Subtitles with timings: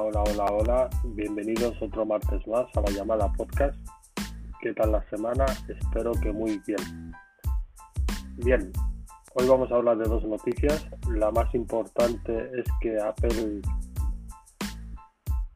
[0.00, 0.90] Hola, hola, hola.
[1.02, 3.76] Bienvenidos otro martes más a la llamada podcast.
[4.60, 5.44] ¿Qué tal la semana?
[5.68, 7.12] Espero que muy bien.
[8.36, 8.72] Bien,
[9.34, 10.86] hoy vamos a hablar de dos noticias.
[11.10, 13.60] La más importante es que Apple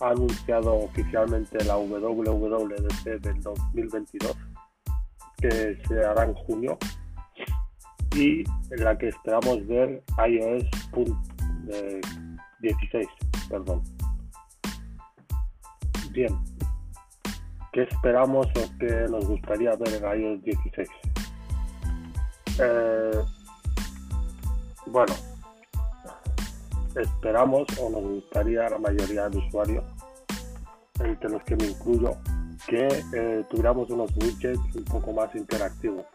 [0.00, 4.36] ha anunciado oficialmente la WWDC del 2022,
[5.38, 6.76] que se hará en junio,
[8.14, 10.64] y en la que esperamos ver iOS
[12.60, 13.08] 16,
[13.48, 13.82] perdón.
[17.72, 20.88] ¿Qué esperamos o qué nos gustaría ver en iOS 16?
[22.58, 23.22] Eh,
[24.86, 25.14] bueno,
[26.94, 29.84] esperamos o nos gustaría la mayoría de usuarios,
[31.00, 32.16] entre los que me incluyo,
[32.66, 36.06] que eh, tuviéramos unos widgets un poco más interactivos.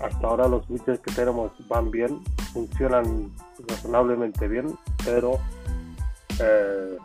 [0.00, 2.24] Hasta ahora los widgets que tenemos van bien,
[2.54, 3.30] funcionan
[3.68, 4.74] razonablemente bien,
[5.04, 5.38] pero
[6.40, 6.96] eh,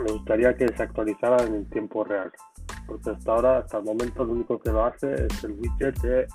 [0.00, 2.32] me gustaría que se actualizaran en tiempo real.
[2.86, 6.26] Porque hasta ahora, hasta el momento, lo único que lo hace es el widget de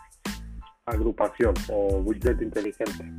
[0.86, 3.12] agrupación o widget inteligente.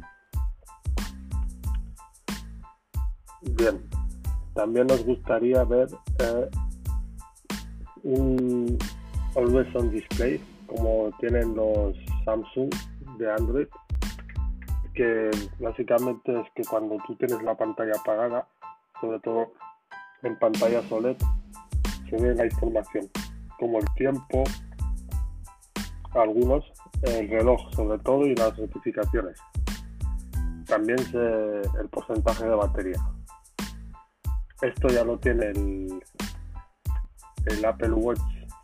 [3.43, 3.81] Bien,
[4.55, 6.51] también nos gustaría ver eh,
[8.03, 8.79] un
[9.37, 12.71] Always on Display como tienen los Samsung
[13.19, 13.69] de Android
[14.97, 15.31] que
[15.61, 18.49] básicamente es que cuando tú tienes la pantalla apagada,
[19.01, 19.53] sobre todo
[20.23, 21.17] en pantalla OLED,
[22.11, 23.09] se ve la información,
[23.59, 24.45] como el tiempo,
[26.15, 26.65] algunos,
[27.03, 29.39] el reloj sobre todo y las notificaciones.
[30.67, 30.99] También
[31.79, 33.01] el porcentaje de batería.
[34.63, 36.01] Esto ya lo tiene el,
[37.65, 38.21] Apple Watch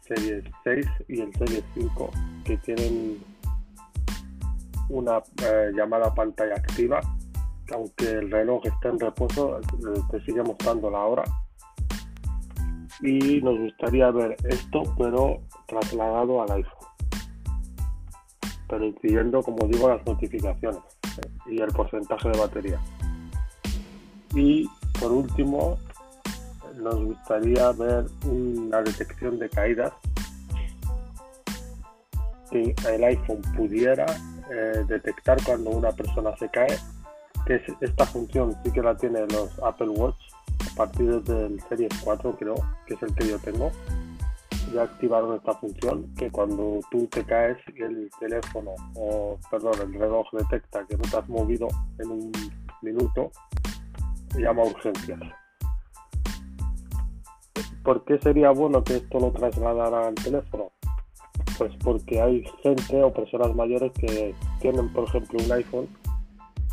[0.07, 2.11] Series 6 y el Series 5
[2.45, 3.23] que tienen
[4.89, 7.01] una eh, llamada pantalla activa,
[7.67, 9.61] que aunque el reloj está en reposo,
[10.11, 11.25] te sigue mostrando la hora.
[13.03, 16.89] Y nos gustaría ver esto, pero trasladado al iPhone.
[18.69, 20.81] Pero incluyendo, como digo, las notificaciones
[21.47, 22.81] y el porcentaje de batería.
[24.35, 24.69] Y
[25.01, 25.79] por último,
[26.77, 29.93] nos gustaría ver una detección de caídas
[32.51, 34.07] que el iPhone pudiera
[34.51, 36.79] eh, detectar cuando una persona se cae,
[37.47, 40.17] que es, esta función sí que la tienen los Apple Watch
[40.73, 42.55] a partir del Series 4 creo,
[42.87, 43.71] que es el que yo tengo.
[44.73, 49.93] Ya activaron esta función que cuando tú te caes y el teléfono o perdón el
[49.93, 51.69] reloj detecta que no te has movido
[51.99, 52.33] en un
[52.81, 53.31] minuto,
[54.39, 55.21] llama urgencias.
[57.85, 60.71] ¿Por qué sería bueno que esto lo trasladara al teléfono?
[61.59, 65.89] Pues porque hay gente o personas mayores que tienen, por ejemplo, un iPhone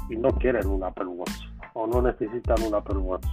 [0.10, 3.26] y no quieren un Apple Watch o no necesitan un Apple Watch.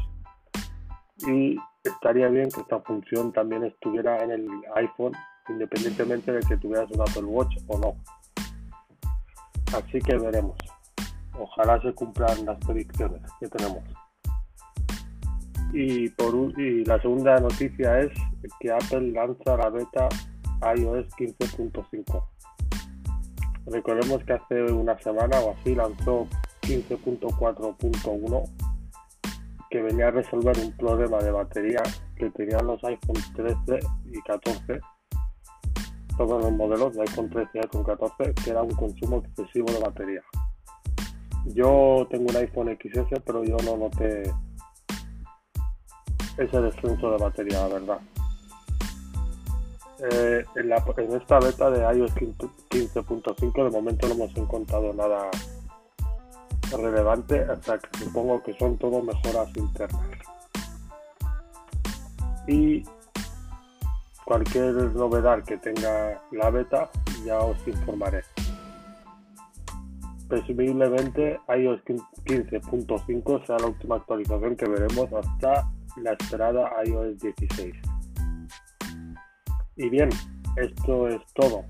[1.19, 5.13] Y estaría bien que esta función también estuviera en el iPhone
[5.49, 7.97] independientemente de que tuvieras un Apple Watch o no.
[9.77, 10.57] Así que veremos.
[11.39, 13.85] Ojalá se cumplan las predicciones que tenemos.
[15.73, 18.13] Y, por, y la segunda noticia es
[18.61, 20.09] que Apple lanza la beta
[20.77, 22.25] iOS 15.5.
[23.67, 26.27] Recordemos que hace una semana o así lanzó
[26.63, 28.66] 15.4.1
[29.71, 31.83] que venía a resolver un problema de batería
[32.17, 33.79] que tenían los iPhone 13
[34.13, 34.81] y 14,
[36.17, 39.81] todos los modelos de iPhone 13 y iPhone 14, que era un consumo excesivo de
[39.81, 40.23] batería.
[41.47, 44.23] Yo tengo un iPhone XS, pero yo no noté
[46.39, 48.01] ese descenso de batería, la verdad.
[49.99, 50.73] Eh, en,
[51.15, 55.31] esta beta de iOS 15.5 de momento no hemos encontrado nada
[56.73, 60.07] relevante hasta que supongo que son todo mejoras internas
[62.47, 62.83] y
[64.25, 66.91] cualquier novedad que tenga la beta
[67.25, 68.23] ya os informaré
[70.29, 77.75] presumiblemente iOS 15.5 será la última actualización que veremos hasta la esperada iOS 16
[79.79, 80.09] y bien,
[80.57, 81.63] esto es todo.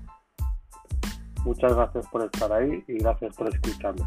[1.43, 4.01] Muchas gracias por estar ahí y gracias por escucharme.